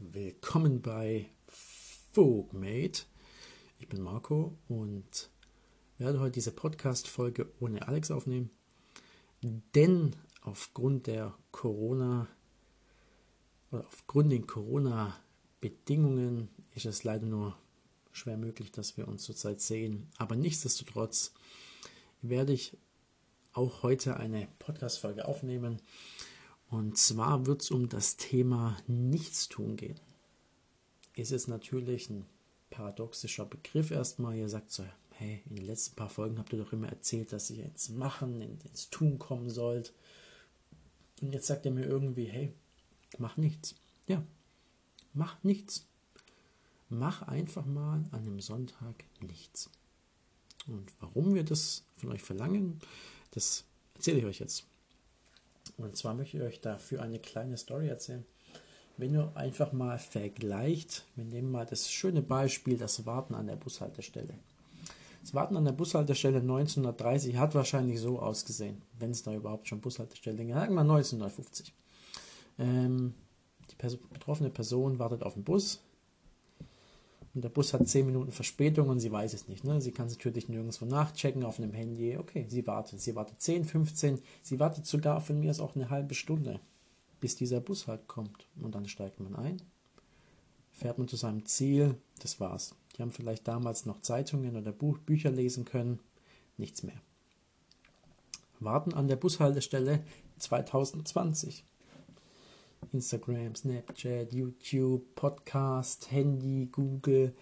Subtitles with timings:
[0.00, 1.28] Willkommen bei
[2.12, 3.02] Fogmate.
[3.80, 5.28] Ich bin Marco und
[5.98, 8.52] werde heute diese Podcast-Folge ohne Alex aufnehmen,
[9.42, 12.28] denn aufgrund der Corona
[13.72, 17.58] oder aufgrund den Corona-Bedingungen ist es leider nur
[18.12, 20.12] schwer möglich, dass wir uns zurzeit sehen.
[20.16, 21.32] Aber nichtsdestotrotz
[22.22, 22.78] werde ich
[23.52, 25.82] auch heute eine Podcast-Folge aufnehmen
[26.70, 29.98] und zwar wird es um das Thema Nichtstun gehen.
[31.16, 32.26] Es ist natürlich ein
[32.70, 34.36] paradoxischer Begriff erstmal.
[34.36, 37.50] Ihr sagt so, hey, in den letzten paar Folgen habt ihr doch immer erzählt, dass
[37.50, 39.92] ihr ins Machen, ins Tun kommen sollt.
[41.20, 42.52] Und jetzt sagt ihr mir irgendwie, hey,
[43.18, 43.74] mach nichts.
[44.06, 44.22] Ja,
[45.14, 45.86] mach nichts.
[46.90, 49.70] Mach einfach mal an einem Sonntag nichts.
[50.66, 52.78] Und warum wir das von euch verlangen,
[53.32, 53.64] das
[53.94, 54.66] erzähle ich euch jetzt.
[55.78, 58.24] Und zwar möchte ich euch dafür eine kleine Story erzählen.
[58.96, 63.54] Wenn ihr einfach mal vergleicht, wir nehmen mal das schöne Beispiel, das Warten an der
[63.54, 64.34] Bushaltestelle.
[65.22, 69.80] Das Warten an der Bushaltestelle 1930 hat wahrscheinlich so ausgesehen, wenn es da überhaupt schon
[69.80, 71.72] Bushaltestellen gab, sagen wir 1950.
[72.58, 73.14] Ähm,
[73.70, 75.80] die betroffene Person wartet auf den Bus,
[77.38, 79.62] und der Bus hat 10 Minuten Verspätung und sie weiß es nicht.
[79.62, 79.80] Ne?
[79.80, 82.16] Sie kann es natürlich nirgendwo nachchecken auf einem Handy.
[82.16, 83.00] Okay, sie wartet.
[83.00, 86.58] Sie wartet 10, 15, sie wartet sogar von mir aus auch eine halbe Stunde,
[87.20, 88.48] bis dieser Bus halt kommt.
[88.60, 89.62] Und dann steigt man ein,
[90.72, 92.74] fährt man zu seinem Ziel, das war's.
[92.96, 96.00] Die haben vielleicht damals noch Zeitungen oder Buch, Bücher lesen können,
[96.56, 97.00] nichts mehr.
[98.58, 100.02] Warten an der Bushaltestelle
[100.38, 101.62] 2020.
[102.92, 107.34] Instagram, Snapchat, YouTube, Podcast, Handy, Google.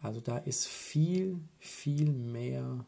[0.00, 2.84] Also da ist viel, viel mehr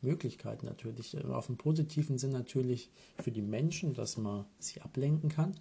[0.00, 1.22] Möglichkeiten natürlich.
[1.24, 5.54] Auf dem positiven Sinn natürlich für die Menschen, dass man sich ablenken kann.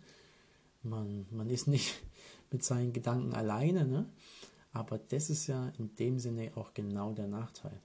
[0.83, 1.93] Man, man ist nicht
[2.51, 4.09] mit seinen Gedanken alleine, ne?
[4.73, 7.79] aber das ist ja in dem Sinne auch genau der Nachteil.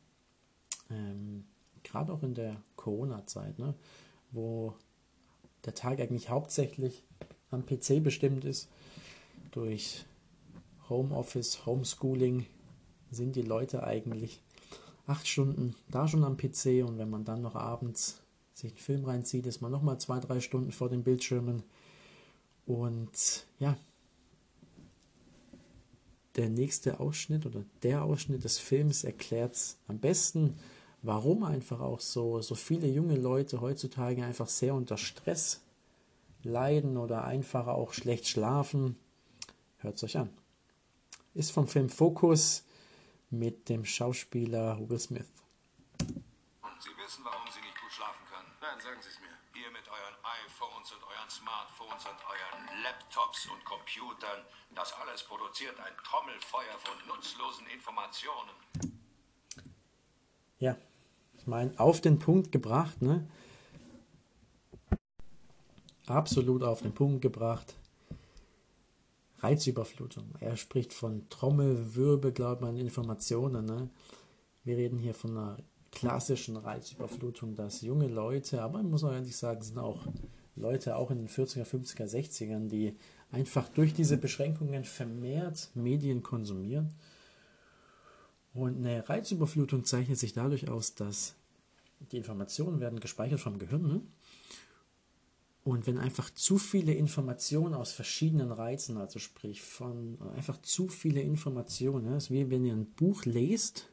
[0.91, 1.45] Ähm,
[1.85, 3.75] Gerade auch in der Corona-Zeit, ne?
[4.33, 4.75] wo
[5.65, 7.05] der Tag eigentlich hauptsächlich
[7.51, 8.69] am PC bestimmt ist.
[9.51, 10.05] Durch
[10.89, 12.47] Homeoffice, Homeschooling
[13.11, 14.41] sind die Leute eigentlich
[15.07, 18.21] acht Stunden da schon am PC und wenn man dann noch abends
[18.53, 21.63] sich einen Film reinzieht, ist man nochmal zwei, drei Stunden vor den Bildschirmen.
[22.67, 23.77] Und ja,
[26.37, 29.57] der nächste Ausschnitt oder der Ausschnitt des Films erklärt
[29.87, 30.57] am besten,
[31.03, 35.63] warum einfach auch so, so viele junge Leute heutzutage einfach sehr unter Stress
[36.43, 38.99] leiden oder einfach auch schlecht schlafen,
[39.79, 40.31] hört es euch an.
[41.35, 42.65] Ist vom Film Focus
[43.31, 45.29] mit dem Schauspieler Will Smith.
[45.99, 48.49] Sie wissen, warum Sie nicht gut schlafen können.
[48.61, 49.29] Nein, sagen Sie es mir.
[49.61, 50.15] Ihr mit euren
[50.47, 54.45] iPhones und euren Smartphones und euren Laptops und Computern,
[54.75, 58.55] das alles produziert ein Trommelfeuer von nutzlosen Informationen.
[60.59, 60.77] Ja,
[61.37, 63.29] ich meine, auf den Punkt gebracht, ne?
[66.11, 67.75] Absolut auf den Punkt gebracht.
[69.41, 70.35] Reizüberflutung.
[70.41, 73.67] Er spricht von Trommelwirbel, glaubt man, Informationen.
[73.67, 73.89] Ne?
[74.65, 75.59] Wir reden hier von einer
[75.93, 80.07] klassischen Reizüberflutung, dass junge Leute, aber man muss auch ehrlich sagen, sind auch
[80.57, 82.97] Leute auch in den 40er, 50er, 60ern, die
[83.31, 86.95] einfach durch diese Beschränkungen vermehrt Medien konsumieren.
[88.55, 91.35] Und eine Reizüberflutung zeichnet sich dadurch aus, dass
[92.13, 93.87] die Informationen werden gespeichert vom Gehirn.
[93.87, 94.01] Ne?
[95.69, 101.21] Und wenn einfach zu viele Informationen aus verschiedenen Reizen, also sprich von einfach zu viele
[101.21, 103.91] Informationen, ist wie wenn ihr ein Buch lest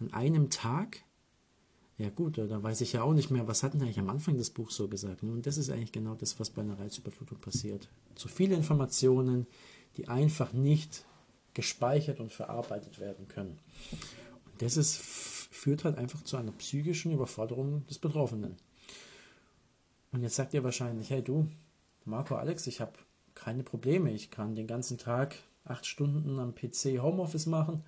[0.00, 1.04] an einem Tag,
[1.98, 4.38] ja gut, da weiß ich ja auch nicht mehr, was hat denn eigentlich am Anfang
[4.38, 5.22] des Buchs so gesagt.
[5.22, 7.90] Und das ist eigentlich genau das, was bei einer Reizüberflutung passiert.
[8.14, 9.46] Zu viele Informationen,
[9.98, 11.04] die einfach nicht
[11.52, 13.58] gespeichert und verarbeitet werden können.
[13.90, 18.56] Und das ist, führt halt einfach zu einer psychischen Überforderung des Betroffenen.
[20.12, 21.48] Und jetzt sagt ihr wahrscheinlich, hey du,
[22.04, 22.92] Marco, Alex, ich habe
[23.34, 24.10] keine Probleme.
[24.12, 27.82] Ich kann den ganzen Tag acht Stunden am PC Homeoffice machen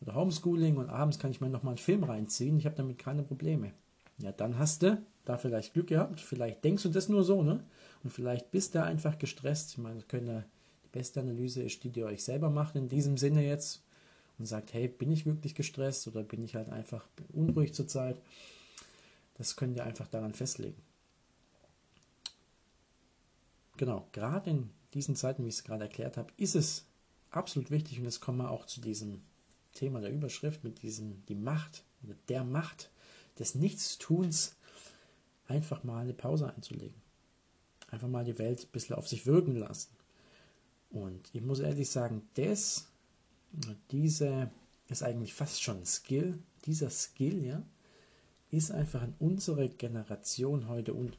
[0.00, 2.58] oder Homeschooling und abends kann ich mir nochmal einen Film reinziehen.
[2.58, 3.72] Ich habe damit keine Probleme.
[4.18, 6.20] Ja, dann hast du da vielleicht Glück gehabt.
[6.20, 7.64] Vielleicht denkst du das nur so, ne?
[8.02, 9.70] Und vielleicht bist du einfach gestresst.
[9.70, 10.44] Ich meine, das könnte,
[10.84, 13.84] die beste Analyse ist, die ihr euch selber macht in diesem Sinne jetzt
[14.38, 18.20] und sagt, hey, bin ich wirklich gestresst oder bin ich halt einfach unruhig zurzeit?
[19.34, 20.82] Das könnt ihr einfach daran festlegen
[23.76, 26.84] genau, gerade in diesen Zeiten, wie ich es gerade erklärt habe, ist es
[27.30, 29.22] absolut wichtig, und jetzt kommen wir auch zu diesem
[29.72, 31.84] Thema der Überschrift, mit diesem, die Macht,
[32.28, 32.90] der Macht
[33.38, 34.56] des Nichtstuns,
[35.48, 37.00] einfach mal eine Pause einzulegen.
[37.90, 39.90] Einfach mal die Welt ein bisschen auf sich wirken lassen.
[40.90, 42.88] Und ich muss ehrlich sagen, das,
[43.90, 44.50] diese
[44.88, 46.38] ist eigentlich fast schon ein Skill.
[46.64, 47.62] Dieser Skill, ja,
[48.50, 51.12] ist einfach in unserer Generation heute un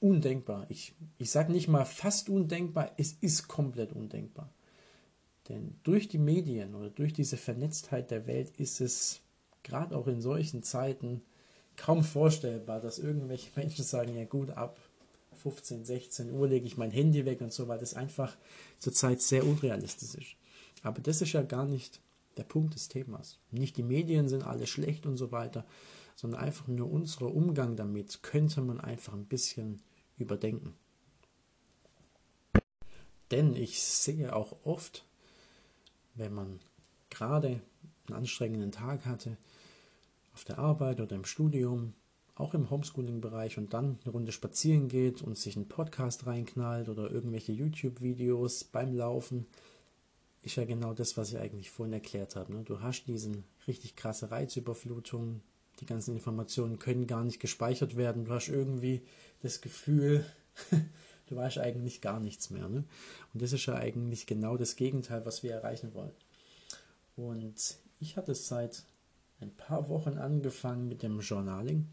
[0.00, 0.66] undenkbar.
[0.68, 4.52] Ich, ich sage nicht mal fast undenkbar, es ist komplett undenkbar.
[5.48, 9.20] Denn durch die Medien oder durch diese Vernetztheit der Welt ist es
[9.62, 11.22] gerade auch in solchen Zeiten
[11.76, 14.78] kaum vorstellbar, dass irgendwelche Menschen sagen, ja gut, ab
[15.42, 18.36] 15, 16 Uhr lege ich mein Handy weg und so, weil das einfach
[18.78, 20.36] zurzeit sehr unrealistisch ist.
[20.82, 22.00] Aber das ist ja gar nicht
[22.36, 23.38] der Punkt des Themas.
[23.50, 25.64] Nicht die Medien sind alle schlecht und so weiter,
[26.14, 29.80] sondern einfach nur unser Umgang damit könnte man einfach ein bisschen
[30.18, 30.74] überdenken.
[33.30, 35.04] Denn ich sehe auch oft,
[36.14, 36.60] wenn man
[37.10, 37.60] gerade
[38.06, 39.36] einen anstrengenden Tag hatte,
[40.32, 41.94] auf der Arbeit oder im Studium,
[42.34, 47.10] auch im Homeschooling-Bereich und dann eine Runde spazieren geht und sich einen Podcast reinknallt oder
[47.10, 49.46] irgendwelche YouTube-Videos beim Laufen,
[50.42, 52.52] ist ja genau das, was ich eigentlich vorhin erklärt habe.
[52.52, 52.62] Ne?
[52.62, 55.42] Du hast diesen richtig krasse Reizüberflutung,
[55.80, 58.24] die ganzen Informationen können gar nicht gespeichert werden.
[58.24, 59.02] Du hast irgendwie
[59.42, 60.24] das Gefühl,
[61.26, 62.68] du weißt eigentlich gar nichts mehr.
[62.68, 62.84] Ne?
[63.32, 66.12] Und das ist ja eigentlich genau das Gegenteil, was wir erreichen wollen.
[67.16, 68.84] Und ich hatte es seit
[69.40, 71.86] ein paar Wochen angefangen mit dem Journaling.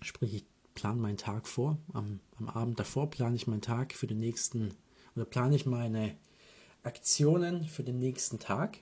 [0.00, 0.44] Sprich, ich
[0.74, 1.78] plane meinen Tag vor.
[1.92, 4.74] Am, am Abend davor plane ich meinen Tag für den nächsten,
[5.14, 6.16] oder plane ich meine
[6.82, 8.78] Aktionen für den nächsten Tag.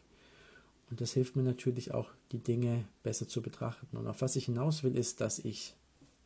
[0.91, 3.97] Und das hilft mir natürlich auch, die Dinge besser zu betrachten.
[3.97, 5.75] Und auf was ich hinaus will, ist, dass ich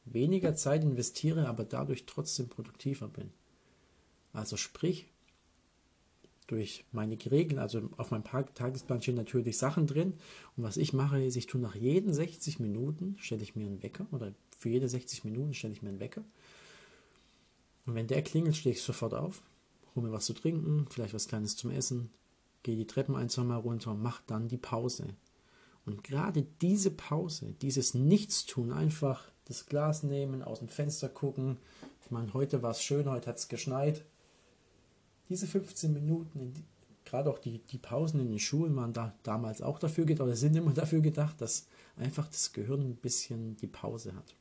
[0.07, 3.31] weniger Zeit investiere, aber dadurch trotzdem produktiver bin.
[4.33, 5.07] Also sprich,
[6.47, 10.15] durch meine Regeln, also auf meinem Tagesplan stehen natürlich Sachen drin.
[10.57, 13.83] Und was ich mache, ist, ich tue nach jeden 60 Minuten, stelle ich mir einen
[13.83, 16.25] Wecker, oder für jede 60 Minuten stelle ich mir einen Wecker.
[17.87, 19.43] Und wenn der klingelt, stehe ich sofort auf,
[19.95, 22.11] hole mir was zu trinken, vielleicht was Kleines zum Essen,
[22.65, 25.07] gehe die Treppen ein, zwei Mal runter, mache dann die Pause.
[25.87, 31.59] Und gerade diese Pause, dieses Nichtstun, einfach das Glas nehmen, aus dem Fenster gucken.
[32.03, 34.05] Ich meine, heute war es schön, heute hat es geschneit.
[35.29, 36.65] Diese 15 Minuten,
[37.05, 40.37] gerade auch die, die Pausen in den Schulen waren da damals auch dafür gedacht, oder
[40.37, 44.35] sind immer dafür gedacht, dass einfach das Gehirn ein bisschen die Pause hat.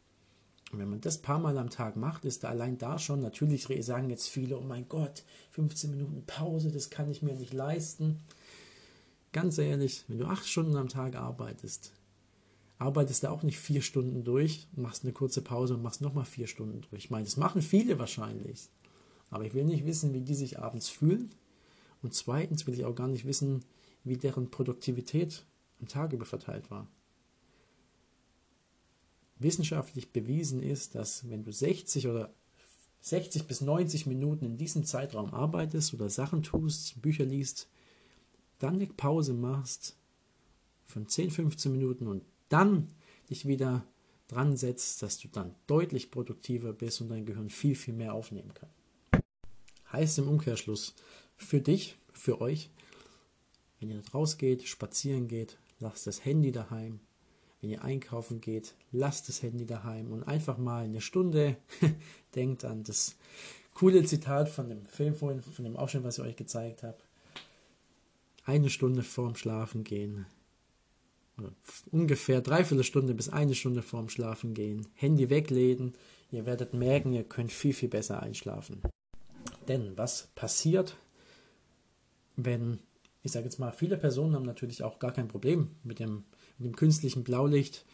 [0.74, 3.68] Und wenn man das paar Mal am Tag macht, ist da allein da schon, natürlich
[3.86, 8.22] sagen jetzt viele, oh mein Gott, 15 Minuten Pause, das kann ich mir nicht leisten.
[9.34, 11.92] Ganz ehrlich, wenn du acht Stunden am Tag arbeitest,
[12.80, 16.48] arbeitest du auch nicht vier Stunden durch, machst eine kurze Pause und machst nochmal vier
[16.48, 17.06] Stunden durch.
[17.06, 18.68] Ich meine, das machen viele wahrscheinlich.
[19.30, 21.30] Aber ich will nicht wissen, wie die sich abends fühlen.
[22.02, 23.64] Und zweitens will ich auch gar nicht wissen,
[24.04, 25.46] wie deren Produktivität
[25.80, 26.88] am Tag über verteilt war
[29.44, 32.34] wissenschaftlich bewiesen ist, dass wenn du 60 oder
[33.02, 37.68] 60 bis 90 Minuten in diesem Zeitraum arbeitest oder Sachen tust, Bücher liest,
[38.60, 39.98] dann eine Pause machst
[40.86, 42.88] von 10, 15 Minuten und dann
[43.30, 43.86] dich wieder
[44.28, 48.54] dran setzt, dass du dann deutlich produktiver bist und dein Gehirn viel, viel mehr aufnehmen
[48.54, 48.70] kann.
[49.92, 50.96] Heißt im Umkehrschluss
[51.36, 52.70] für dich, für euch,
[53.80, 57.00] wenn ihr rausgeht, spazieren geht, lasst das Handy daheim,
[57.64, 61.56] wenn ihr einkaufen geht, lasst das Handy daheim und einfach mal eine Stunde
[62.36, 63.16] denkt an das
[63.74, 66.98] coole Zitat von dem Film vorhin, von dem Ausschnitt, was ich euch gezeigt habe.
[68.44, 70.26] Eine Stunde vorm Schlafen gehen.
[71.38, 71.54] Oder
[71.90, 74.86] ungefähr dreiviertel Stunde bis eine Stunde vorm Schlafen gehen.
[74.96, 75.94] Handy weglegen.
[76.32, 78.82] Ihr werdet merken, ihr könnt viel, viel besser einschlafen.
[79.70, 80.98] Denn was passiert,
[82.36, 82.80] wenn,
[83.22, 86.26] ich sage jetzt mal, viele Personen haben natürlich auch gar kein Problem mit dem
[86.58, 87.86] mit dem künstlichen Blaulicht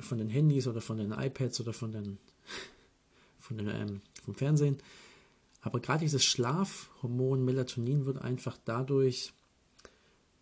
[0.00, 2.18] von den Handys oder von den iPads oder von den,
[3.38, 4.78] von den ähm, vom Fernsehen.
[5.60, 9.32] Aber gerade dieses Schlafhormon Melatonin wird einfach dadurch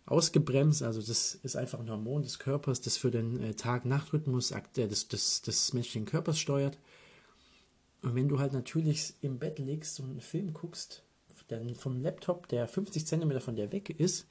[0.05, 0.83] ausgebremst.
[0.83, 5.07] Also das ist einfach ein Hormon des Körpers, das für den äh, Tag-Nacht-Rhythmus äh, des,
[5.07, 6.77] des, des menschlichen Körpers steuert.
[8.01, 11.03] Und wenn du halt natürlich im Bett liegst und einen Film guckst,
[11.49, 14.27] der vom Laptop, der 50 cm von dir weg ist,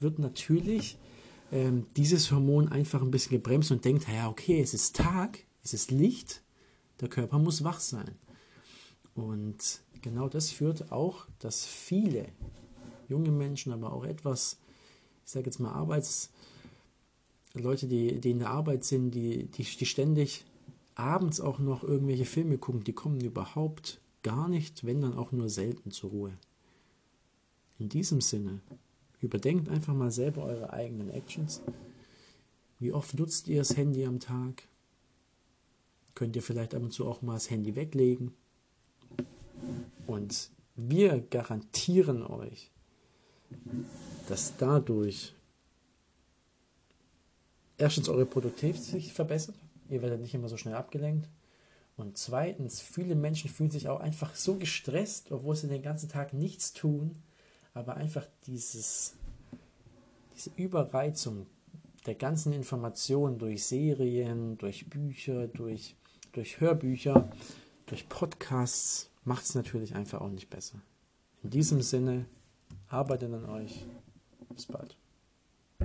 [0.00, 0.98] wird natürlich
[1.52, 5.74] ähm, dieses Hormon einfach ein bisschen gebremst und denkt, ja, okay, es ist Tag, es
[5.74, 6.42] ist Licht,
[7.00, 8.16] der Körper muss wach sein.
[9.14, 12.28] Und genau das führt auch, dass viele
[13.08, 14.58] junge Menschen, aber auch etwas,
[15.24, 16.30] ich sage jetzt mal, Arbeits,
[17.54, 20.44] Leute, die, die in der Arbeit sind, die, die, die ständig
[20.96, 25.48] abends auch noch irgendwelche Filme gucken, die kommen überhaupt gar nicht, wenn dann auch nur
[25.48, 26.32] selten zur Ruhe.
[27.78, 28.60] In diesem Sinne
[29.24, 31.62] Überdenkt einfach mal selber eure eigenen Actions.
[32.78, 34.68] Wie oft nutzt ihr das Handy am Tag?
[36.14, 38.34] Könnt ihr vielleicht ab und zu auch mal das Handy weglegen?
[40.06, 42.70] Und wir garantieren euch,
[44.28, 45.32] dass dadurch
[47.78, 49.56] erstens eure Produktivität sich verbessert,
[49.88, 51.30] ihr werdet nicht immer so schnell abgelenkt.
[51.96, 56.34] Und zweitens, viele Menschen fühlen sich auch einfach so gestresst, obwohl sie den ganzen Tag
[56.34, 57.12] nichts tun,
[57.74, 59.14] aber einfach dieses,
[60.34, 61.46] diese Überreizung
[62.06, 65.96] der ganzen Informationen durch Serien, durch Bücher, durch,
[66.32, 67.30] durch Hörbücher,
[67.86, 70.80] durch Podcasts macht es natürlich einfach auch nicht besser.
[71.42, 72.26] In diesem Sinne,
[72.88, 73.84] arbeitet an euch.
[74.54, 74.96] Bis bald.